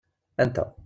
Anta? 0.43 0.75